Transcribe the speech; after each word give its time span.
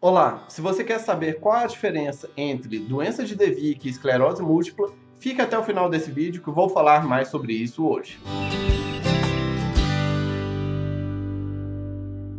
Olá, 0.00 0.44
se 0.48 0.60
você 0.60 0.84
quer 0.84 1.00
saber 1.00 1.40
qual 1.40 1.56
a 1.56 1.66
diferença 1.66 2.30
entre 2.36 2.78
doença 2.78 3.24
de 3.24 3.34
Devic 3.34 3.84
e 3.84 3.90
esclerose 3.90 4.40
múltipla, 4.40 4.92
fica 5.18 5.42
até 5.42 5.58
o 5.58 5.64
final 5.64 5.90
desse 5.90 6.08
vídeo 6.08 6.40
que 6.40 6.46
eu 6.46 6.54
vou 6.54 6.68
falar 6.68 7.04
mais 7.04 7.26
sobre 7.26 7.52
isso 7.52 7.84
hoje. 7.84 8.20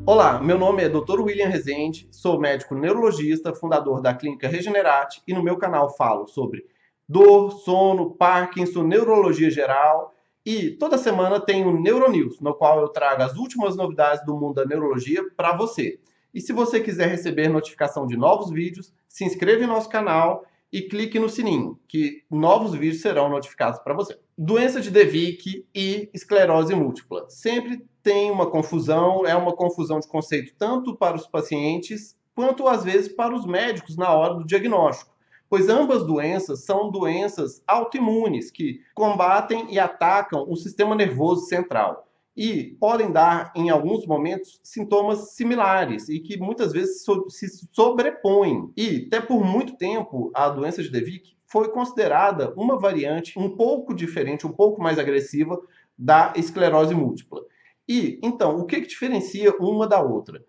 Olá, 0.05 0.39
meu 0.41 0.57
nome 0.57 0.83
é 0.83 0.87
Dr. 0.87 1.19
William 1.19 1.49
Rezende, 1.49 2.07
sou 2.11 2.39
médico 2.39 2.73
neurologista, 2.73 3.53
fundador 3.53 4.01
da 4.01 4.13
clínica 4.13 4.47
Regenerate 4.47 5.21
e 5.27 5.33
no 5.33 5.43
meu 5.43 5.57
canal 5.57 5.93
falo 5.97 6.27
sobre 6.27 6.65
dor, 7.09 7.51
sono, 7.51 8.11
Parkinson, 8.11 8.83
neurologia 8.83 9.51
geral 9.51 10.13
e 10.45 10.71
toda 10.71 10.97
semana 10.97 11.41
tem 11.41 11.65
o 11.65 11.77
Neuronews, 11.77 12.39
no 12.39 12.53
qual 12.53 12.79
eu 12.79 12.87
trago 12.87 13.21
as 13.21 13.35
últimas 13.35 13.75
novidades 13.75 14.25
do 14.25 14.33
mundo 14.37 14.55
da 14.55 14.65
neurologia 14.65 15.21
para 15.35 15.57
você. 15.57 15.99
E 16.33 16.39
se 16.41 16.53
você 16.53 16.79
quiser 16.79 17.09
receber 17.09 17.49
notificação 17.49 18.05
de 18.05 18.15
novos 18.15 18.51
vídeos, 18.51 18.93
se 19.07 19.25
inscreva 19.25 19.63
em 19.63 19.67
nosso 19.67 19.89
canal 19.89 20.45
e 20.71 20.83
clique 20.83 21.17
no 21.17 21.27
sininho, 21.27 21.79
que 21.87 22.23
novos 22.29 22.73
vídeos 22.73 23.01
serão 23.01 23.29
notificados 23.29 23.79
para 23.79 23.95
você. 23.95 24.19
Doença 24.37 24.79
de 24.79 24.91
Devic 24.91 25.65
e 25.73 26.09
esclerose 26.13 26.75
múltipla. 26.75 27.27
Sempre 27.29 27.83
tem 28.03 28.29
uma 28.29 28.49
confusão, 28.49 29.25
é 29.25 29.35
uma 29.35 29.55
confusão 29.55 29.99
de 29.99 30.07
conceito 30.07 30.53
tanto 30.57 30.95
para 30.95 31.15
os 31.15 31.25
pacientes 31.25 32.15
quanto 32.35 32.67
às 32.67 32.83
vezes 32.83 33.11
para 33.11 33.35
os 33.35 33.45
médicos 33.45 33.97
na 33.97 34.13
hora 34.13 34.35
do 34.35 34.45
diagnóstico, 34.45 35.11
pois 35.49 35.67
ambas 35.67 36.05
doenças 36.05 36.63
são 36.63 36.91
doenças 36.91 37.61
autoimunes 37.67 38.51
que 38.51 38.81
combatem 38.93 39.73
e 39.73 39.79
atacam 39.79 40.45
o 40.47 40.55
sistema 40.55 40.95
nervoso 40.95 41.47
central 41.47 42.08
e 42.39 42.77
podem 42.79 43.11
dar, 43.11 43.51
em 43.53 43.69
alguns 43.69 44.07
momentos, 44.07 44.61
sintomas 44.63 45.33
similares 45.33 46.07
e 46.07 46.21
que 46.21 46.39
muitas 46.39 46.71
vezes 46.71 47.03
se 47.27 47.67
sobrepõem. 47.73 48.71
E, 48.77 49.07
até 49.07 49.19
por 49.19 49.43
muito 49.43 49.75
tempo, 49.75 50.31
a 50.33 50.47
doença 50.47 50.81
de 50.81 50.89
Devic 50.89 51.35
foi 51.45 51.69
considerada 51.69 52.53
uma 52.55 52.79
variante 52.79 53.37
um 53.37 53.57
pouco 53.57 53.93
diferente, 53.93 54.47
um 54.47 54.53
pouco 54.53 54.81
mais 54.81 54.97
agressiva 54.97 55.59
da 55.97 56.31
esclerose 56.33 56.95
múltipla. 56.95 57.41
E, 57.85 58.17
então, 58.23 58.57
o 58.57 58.65
que, 58.65 58.79
que 58.79 58.87
diferencia 58.87 59.53
uma 59.59 59.85
da 59.85 60.01
outra? 60.01 60.41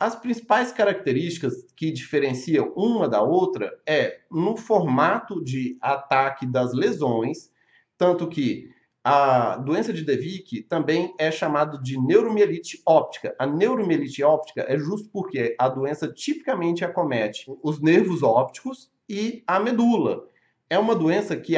As 0.00 0.16
principais 0.16 0.72
características 0.72 1.70
que 1.76 1.92
diferenciam 1.92 2.72
uma 2.74 3.06
da 3.06 3.20
outra 3.20 3.70
é 3.86 4.20
no 4.30 4.56
formato 4.56 5.44
de 5.44 5.76
ataque 5.82 6.46
das 6.46 6.72
lesões, 6.72 7.52
tanto 7.98 8.26
que 8.28 8.72
a 9.06 9.58
doença 9.58 9.92
de 9.92 10.02
Devic 10.02 10.62
também 10.62 11.14
é 11.18 11.30
chamada 11.30 11.76
de 11.76 12.00
neuromielite 12.00 12.80
óptica. 12.86 13.36
A 13.38 13.46
neuromielite 13.46 14.24
óptica 14.24 14.64
é 14.66 14.78
justo 14.78 15.10
porque 15.12 15.54
a 15.58 15.68
doença 15.68 16.08
tipicamente 16.08 16.86
acomete 16.86 17.44
os 17.62 17.82
nervos 17.82 18.22
ópticos 18.22 18.90
e 19.06 19.44
a 19.46 19.60
medula. 19.60 20.26
É 20.70 20.78
uma 20.78 20.94
doença 20.94 21.36
que, 21.36 21.54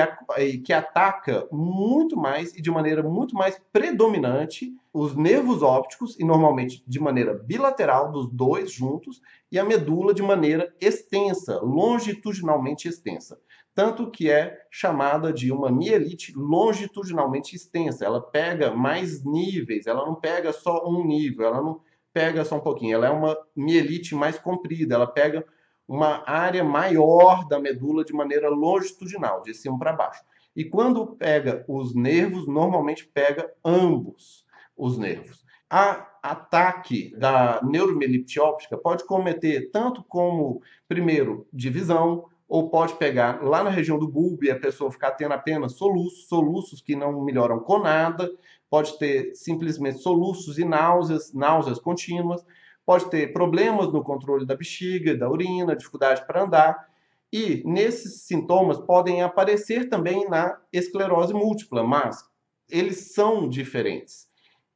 que 0.64 0.72
ataca 0.72 1.46
muito 1.52 2.16
mais 2.16 2.52
e 2.52 2.60
de 2.60 2.68
maneira 2.68 3.04
muito 3.04 3.36
mais 3.36 3.56
predominante 3.72 4.74
os 4.92 5.14
nervos 5.14 5.62
ópticos, 5.62 6.18
e 6.18 6.24
normalmente 6.24 6.82
de 6.84 6.98
maneira 6.98 7.32
bilateral, 7.32 8.10
dos 8.10 8.28
dois 8.28 8.72
juntos, 8.72 9.20
e 9.52 9.58
a 9.58 9.64
medula 9.64 10.12
de 10.12 10.22
maneira 10.22 10.74
extensa, 10.80 11.60
longitudinalmente 11.60 12.88
extensa 12.88 13.38
tanto 13.76 14.10
que 14.10 14.30
é 14.30 14.58
chamada 14.70 15.30
de 15.30 15.52
uma 15.52 15.70
mielite 15.70 16.32
longitudinalmente 16.34 17.54
extensa. 17.54 18.06
Ela 18.06 18.22
pega 18.22 18.74
mais 18.74 19.22
níveis, 19.22 19.86
ela 19.86 20.06
não 20.06 20.14
pega 20.14 20.50
só 20.50 20.88
um 20.88 21.06
nível, 21.06 21.46
ela 21.46 21.62
não 21.62 21.82
pega 22.10 22.42
só 22.42 22.56
um 22.56 22.60
pouquinho, 22.60 22.94
ela 22.94 23.08
é 23.08 23.10
uma 23.10 23.36
mielite 23.54 24.14
mais 24.14 24.38
comprida, 24.38 24.94
ela 24.94 25.06
pega 25.06 25.44
uma 25.86 26.24
área 26.26 26.64
maior 26.64 27.46
da 27.46 27.60
medula 27.60 28.02
de 28.02 28.14
maneira 28.14 28.48
longitudinal, 28.48 29.42
de 29.42 29.52
cima 29.52 29.78
para 29.78 29.92
baixo. 29.92 30.22
E 30.56 30.64
quando 30.64 31.06
pega 31.08 31.62
os 31.68 31.94
nervos, 31.94 32.48
normalmente 32.48 33.06
pega 33.06 33.52
ambos 33.62 34.46
os 34.74 34.96
nervos. 34.96 35.44
A 35.68 36.08
ataque 36.22 37.14
da 37.18 37.60
neuromielite 37.62 38.40
óptica 38.40 38.78
pode 38.78 39.04
cometer 39.04 39.70
tanto 39.70 40.02
como, 40.02 40.62
primeiro, 40.88 41.46
divisão, 41.52 42.24
ou 42.48 42.70
pode 42.70 42.94
pegar 42.94 43.42
lá 43.42 43.62
na 43.64 43.70
região 43.70 43.98
do 43.98 44.08
bulbo 44.08 44.44
e 44.44 44.50
a 44.50 44.58
pessoa 44.58 44.90
ficar 44.90 45.12
tendo 45.12 45.32
apenas 45.32 45.72
soluços, 45.72 46.28
soluços 46.28 46.80
que 46.80 46.94
não 46.94 47.20
melhoram 47.24 47.58
com 47.58 47.78
nada, 47.78 48.30
pode 48.70 48.98
ter 48.98 49.34
simplesmente 49.34 49.98
soluços 49.98 50.58
e 50.58 50.64
náuseas, 50.64 51.32
náuseas 51.32 51.78
contínuas, 51.78 52.44
pode 52.84 53.10
ter 53.10 53.32
problemas 53.32 53.92
no 53.92 54.02
controle 54.02 54.46
da 54.46 54.54
bexiga, 54.54 55.16
da 55.16 55.28
urina, 55.28 55.74
dificuldade 55.74 56.24
para 56.24 56.44
andar, 56.44 56.88
e 57.32 57.62
nesses 57.66 58.22
sintomas 58.22 58.78
podem 58.78 59.22
aparecer 59.22 59.88
também 59.88 60.28
na 60.28 60.60
esclerose 60.72 61.34
múltipla, 61.34 61.82
mas 61.82 62.24
eles 62.70 63.12
são 63.12 63.48
diferentes. 63.48 64.28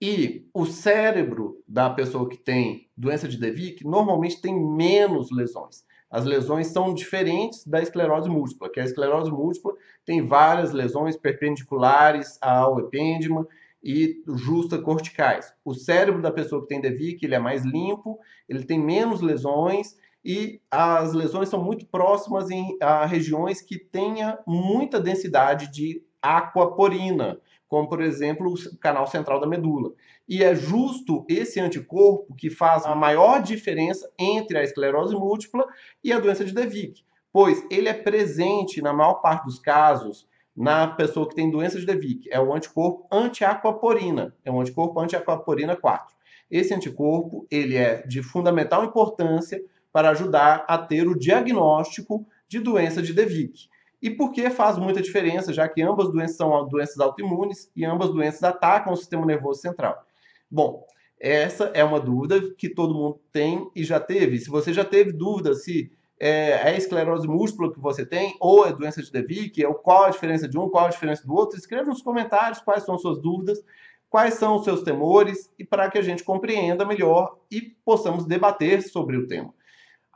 E 0.03 0.49
o 0.53 0.67
cérebro 0.67 1.63
da 1.69 1.91
pessoa 1.91 2.29
que 2.29 2.37
tem 2.37 2.89
doença 2.97 3.29
de 3.29 3.39
Devic 3.39 3.85
normalmente 3.85 4.41
tem 4.41 4.59
menos 4.59 5.31
lesões 5.31 5.85
as 6.11 6.25
lesões 6.25 6.67
são 6.69 6.93
diferentes 6.93 7.65
da 7.65 7.81
esclerose 7.81 8.29
múltipla, 8.29 8.71
que 8.71 8.81
a 8.81 8.85
esclerose 8.85 9.31
múltipla 9.31 9.73
tem 10.05 10.27
várias 10.27 10.73
lesões 10.73 11.17
perpendiculares 11.17 12.37
ao 12.41 12.81
epêndima 12.81 13.47
e 13.83 14.23
justa 14.37 14.79
corticais. 14.79 15.55
O 15.65 15.73
cérebro 15.73 16.21
da 16.21 16.33
pessoa 16.33 16.63
que 16.63 16.69
tem 16.69 16.81
DEVIC, 16.81 17.25
ele 17.25 17.35
é 17.35 17.39
mais 17.39 17.65
limpo, 17.65 18.19
ele 18.49 18.65
tem 18.65 18.79
menos 18.79 19.21
lesões 19.21 19.97
e 20.25 20.61
as 20.71 21.13
lesões 21.15 21.49
são 21.49 21.63
muito 21.63 21.87
próximas 21.87 22.51
em 22.51 22.77
a 22.81 23.07
regiões 23.07 23.63
que 23.63 23.79
tenha 23.79 24.39
muita 24.47 25.01
densidade 25.01 25.71
de 25.73 26.03
aquaporina, 26.21 27.41
como 27.71 27.89
por 27.89 28.03
exemplo 28.03 28.53
o 28.53 28.77
canal 28.79 29.07
central 29.07 29.41
da 29.41 29.47
medula. 29.47 29.93
E 30.29 30.43
é 30.43 30.55
justo 30.57 31.25
esse 31.29 31.61
anticorpo 31.61 32.35
que 32.35 32.51
faz 32.51 32.85
a 32.85 32.97
maior 32.97 33.41
diferença 33.41 34.11
entre 34.19 34.59
a 34.59 34.65
esclerose 34.65 35.15
múltipla 35.15 35.65
e 36.03 36.13
a 36.13 36.19
doença 36.19 36.45
de 36.45 36.53
Devic, 36.53 37.05
pois 37.33 37.65
ele 37.71 37.89
é 37.89 37.95
presente 37.95 38.83
na 38.83 38.93
maior 38.93 39.15
parte 39.15 39.45
dos 39.45 39.61
casos 39.61 40.29
na 40.55 40.89
pessoa 40.89 41.29
que 41.29 41.35
tem 41.37 41.49
doença 41.49 41.79
de 41.79 41.87
Devic. 41.87 42.29
É 42.33 42.41
o 42.41 42.53
anticorpo 42.53 43.07
antiaquaporina, 43.11 44.35
é 44.45 44.51
um 44.51 44.61
anticorpo 44.61 44.99
antiaquaporina 44.99 45.77
4. 45.77 46.13
Esse 46.51 46.75
anticorpo 46.75 47.47
ele 47.49 47.77
é 47.77 48.05
de 48.05 48.21
fundamental 48.21 48.85
importância 48.85 49.63
para 49.93 50.11
ajudar 50.11 50.65
a 50.67 50.77
ter 50.77 51.07
o 51.07 51.17
diagnóstico 51.17 52.27
de 52.49 52.59
doença 52.59 53.01
de 53.01 53.15
Devic. 53.15 53.69
E 54.03 54.11
por 54.11 54.33
que 54.33 54.49
faz 54.51 54.79
muita 54.79 55.03
diferença, 55.03 55.53
já 55.53 55.69
que 55.69 55.83
ambas 55.83 56.11
doenças 56.11 56.37
são 56.37 56.67
doenças 56.69 56.99
autoimunes 57.01 57.71
e 57.77 57.85
ambas 57.85 58.11
doenças 58.11 58.43
atacam 58.43 58.93
o 58.93 58.97
sistema 58.97 59.27
nervoso 59.27 59.61
central. 59.61 60.05
Bom, 60.51 60.87
essa 61.19 61.65
é 61.75 61.85
uma 61.85 62.01
dúvida 62.01 62.55
que 62.57 62.69
todo 62.69 62.95
mundo 62.95 63.21
tem 63.31 63.71
e 63.77 63.85
já 63.85 64.01
teve. 64.01 64.39
Se 64.39 64.49
você 64.49 64.73
já 64.73 64.85
teve 64.85 65.13
dúvida 65.13 65.53
se 65.55 65.93
é, 66.19 66.71
é 66.71 66.77
esclerose 66.77 67.29
múltipla 67.29 67.73
que 67.73 67.81
você 67.81 68.05
tem 68.05 68.37
ou 68.41 68.67
é 68.67 68.73
doença 68.73 69.03
de 69.03 69.13
Devic, 69.13 69.65
ou 69.65 69.75
qual 69.75 70.05
a 70.05 70.11
diferença 70.11 70.49
de 70.49 70.59
um, 70.59 70.69
qual 70.69 70.87
a 70.87 70.91
diferença 70.91 71.27
do 71.27 71.35
outro, 71.35 71.59
escreva 71.59 71.91
nos 71.91 72.03
comentários 72.03 72.61
quais 72.61 72.85
são 72.85 72.99
suas 72.99 73.21
dúvidas, 73.21 73.63
quais 74.09 74.35
são 74.35 74.57
os 74.57 74.65
seus 74.65 74.83
temores 74.83 75.51
e 75.59 75.65
para 75.65 75.91
que 75.91 75.99
a 75.99 76.03
gente 76.03 76.25
compreenda 76.25 76.85
melhor 76.85 77.39
e 77.51 77.61
possamos 77.85 78.27
debater 78.27 78.83
sobre 78.83 79.17
o 79.17 79.27
tema. 79.27 79.55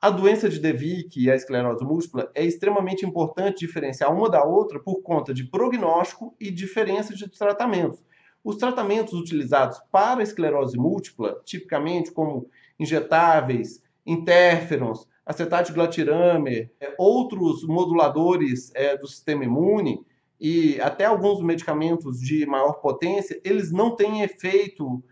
A 0.05 0.11
doença 0.11 0.51
de 0.51 0.61
Devic 0.61 1.19
e 1.19 1.31
a 1.31 1.35
esclerose 1.35 1.83
múltipla 1.83 2.31
é 2.35 2.45
extremamente 2.45 3.07
importante 3.07 3.61
diferenciar 3.61 4.15
uma 4.15 4.29
da 4.29 4.45
outra 4.45 4.79
por 4.79 5.01
conta 5.01 5.33
de 5.33 5.45
prognóstico 5.45 6.37
e 6.39 6.51
diferença 6.51 7.15
de 7.15 7.27
tratamentos. 7.27 8.05
Os 8.45 8.57
tratamentos 8.57 9.15
utilizados 9.15 9.81
para 9.91 10.21
a 10.21 10.23
esclerose 10.23 10.77
múltipla, 10.77 11.41
tipicamente 11.47 12.13
como 12.13 12.51
injetáveis, 12.79 13.83
interferons, 14.05 15.09
acetato 15.25 15.69
de 15.69 15.73
glatiramer, 15.73 16.71
é, 16.79 16.95
outros 16.99 17.65
moduladores 17.67 18.73
é, 18.75 18.99
do 18.99 19.07
sistema 19.07 19.45
imune 19.45 20.05
e 20.39 20.79
até 20.83 21.07
alguns 21.07 21.43
medicamentos 21.43 22.21
de 22.21 22.45
maior 22.45 22.75
potência, 22.75 23.41
eles 23.43 23.73
não 23.73 23.97
têm 23.97 24.21
efeito 24.21 25.03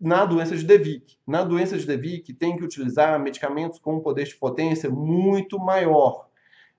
na 0.00 0.24
doença 0.24 0.56
de 0.56 0.64
Devic. 0.64 1.16
Na 1.26 1.42
doença 1.42 1.76
de 1.76 1.86
Devic, 1.86 2.32
tem 2.34 2.56
que 2.56 2.64
utilizar 2.64 3.18
medicamentos 3.20 3.78
com 3.78 3.96
um 3.96 4.00
poder 4.00 4.24
de 4.24 4.36
potência 4.36 4.88
muito 4.90 5.58
maior. 5.58 6.28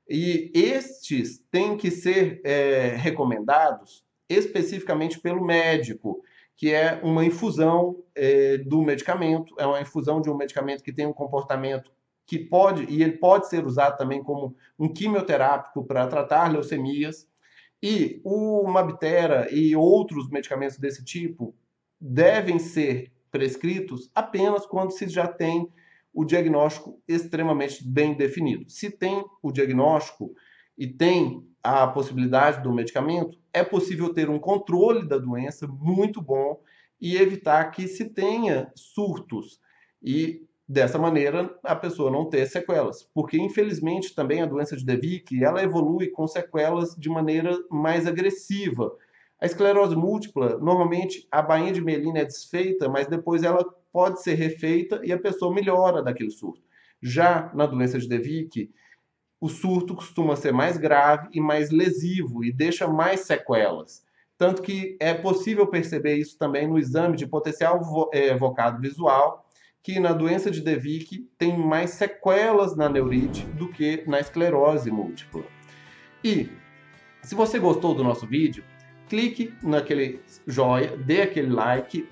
E 0.08 0.52
estes 0.56 1.40
têm 1.52 1.78
que 1.78 1.92
ser 1.92 2.42
é, 2.44 2.96
recomendados 2.96 4.04
especificamente 4.28 5.20
pelo 5.20 5.44
médico, 5.44 6.22
que 6.56 6.74
é 6.74 7.00
uma 7.04 7.26
infusão 7.26 8.04
é, 8.16 8.58
do 8.58 8.82
medicamento, 8.82 9.54
é 9.58 9.66
uma 9.66 9.82
infusão 9.82 10.22
de 10.22 10.30
um 10.30 10.38
medicamento 10.38 10.84
que 10.84 10.94
tem 10.94 11.06
um 11.06 11.14
comportamento 11.14 11.92
que 12.26 12.38
pode, 12.38 12.86
e 12.86 13.02
ele 13.02 13.14
pode 13.14 13.50
ser 13.50 13.66
usado 13.66 13.98
também 13.98 14.24
como 14.24 14.56
um 14.78 14.88
quimioterápico 14.88 15.84
para 15.84 16.06
tratar 16.06 16.52
leucemias. 16.52 17.28
E 17.82 18.22
o 18.24 18.68
Mabtera 18.68 19.48
e 19.52 19.76
outros 19.76 20.30
medicamentos 20.30 20.78
desse 20.78 21.04
tipo 21.04 21.56
devem 22.00 22.60
ser 22.60 23.12
prescritos 23.32 24.10
apenas 24.14 24.66
quando 24.66 24.92
se 24.92 25.08
já 25.08 25.28
tem 25.28 25.72
o 26.14 26.26
diagnóstico 26.26 27.02
extremamente 27.08 27.88
bem 27.88 28.16
definido. 28.16 28.70
Se 28.70 28.90
tem 28.90 29.24
o 29.42 29.52
diagnóstico 29.52 30.34
e 30.78 30.88
tem 30.88 31.46
a 31.64 31.88
possibilidade 31.88 32.64
do 32.64 32.74
medicamento, 32.74 33.38
é 33.54 33.64
possível 33.64 34.14
ter 34.14 34.30
um 34.30 34.40
controle 34.40 35.08
da 35.08 35.18
doença 35.18 35.68
muito 35.68 36.22
bom 36.22 36.60
e 37.00 37.18
evitar 37.18 37.72
que 37.72 37.88
se 37.88 38.06
tenha 38.06 38.72
surtos 38.76 39.60
e 40.02 40.48
dessa 40.68 41.00
maneira 41.00 41.58
a 41.64 41.76
pessoa 41.76 42.12
não 42.12 42.30
ter 42.30 42.46
sequelas, 42.46 43.04
porque 43.14 43.38
infelizmente 43.38 44.14
também 44.14 44.42
a 44.42 44.46
doença 44.46 44.78
de 44.78 44.86
Devic, 44.86 45.44
ela 45.44 45.64
evolui 45.64 46.10
com 46.10 46.28
sequelas 46.28 46.96
de 46.96 47.10
maneira 47.10 47.58
mais 47.72 48.06
agressiva. 48.06 48.92
A 49.42 49.46
esclerose 49.46 49.96
múltipla, 49.96 50.58
normalmente 50.58 51.26
a 51.32 51.42
bainha 51.42 51.72
de 51.72 51.82
melina 51.82 52.20
é 52.20 52.26
desfeita, 52.26 52.90
mas 52.90 53.08
depois 53.08 53.44
ela 53.44 53.64
pode 53.92 54.22
ser 54.22 54.34
refeita 54.34 55.00
e 55.04 55.14
a 55.14 55.20
pessoa 55.20 55.54
melhora 55.54 56.04
daquele 56.04 56.30
surto. 56.30 56.62
Já 57.02 57.50
na 57.54 57.66
doença 57.66 57.98
de 57.98 58.08
Devic, 58.08 58.70
o 59.40 59.48
surto 59.48 59.96
costuma 59.96 60.36
ser 60.36 60.52
mais 60.52 60.78
grave 60.78 61.30
e 61.32 61.40
mais 61.40 61.70
lesivo 61.70 62.44
e 62.44 62.52
deixa 62.52 62.88
mais 62.88 63.22
sequelas. 63.22 64.04
Tanto 64.38 64.62
que 64.62 64.98
é 65.00 65.14
possível 65.14 65.68
perceber 65.68 66.16
isso 66.16 66.38
também 66.38 66.68
no 66.68 66.78
exame 66.78 67.16
de 67.16 67.26
potencial 67.26 67.82
é, 68.14 68.36
vocado 68.36 68.82
visual, 68.82 69.50
que 69.82 70.00
na 70.00 70.12
doença 70.12 70.52
de 70.52 70.62
Devic 70.62 71.30
tem 71.38 71.58
mais 71.58 71.92
sequelas 71.92 72.76
na 72.76 72.90
neurite 72.90 73.46
do 73.46 73.70
que 73.70 74.04
na 74.06 74.20
esclerose 74.20 74.92
múltipla. 74.92 75.44
E 76.24 76.50
se 77.24 77.34
você 77.34 77.58
gostou 77.58 77.96
do 77.96 78.04
nosso 78.04 78.28
vídeo, 78.28 78.64
clique 79.10 79.54
naquele 79.64 80.22
joia, 80.46 80.96
dê 80.96 81.24
aquele 81.24 81.52
like, 81.52 82.08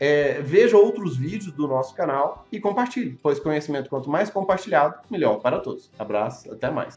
é, 0.00 0.40
veja 0.40 0.76
outros 0.76 1.16
vídeos 1.16 1.52
do 1.52 1.66
nosso 1.68 1.94
canal 1.94 2.46
e 2.50 2.58
compartilhe, 2.58 3.18
pois 3.22 3.38
conhecimento 3.38 3.90
quanto 3.90 4.08
mais 4.08 4.30
compartilhado, 4.30 4.94
melhor 5.10 5.40
para 5.40 5.58
todos. 5.60 5.90
Abraço, 5.98 6.52
até 6.52 6.70
mais. 6.70 6.96